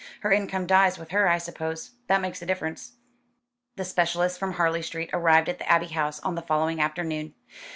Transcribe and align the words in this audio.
Her 0.21 0.31
income 0.31 0.65
dies 0.65 0.97
with 0.97 1.11
her 1.11 1.27
I 1.29 1.37
suppose. 1.37 1.91
That 2.07 2.21
makes 2.21 2.41
a 2.41 2.45
difference." 2.47 2.93
The 3.75 3.85
specialist 3.85 4.39
from 4.39 4.53
Harley 4.53 4.81
Street 4.81 5.11
arrived 5.13 5.47
at 5.47 5.59
the 5.59 5.69
Abbey 5.71 5.89
House 5.89 6.19
on 6.21 6.33
the 6.33 6.41
following 6.41 6.81
afternoon. 6.81 7.35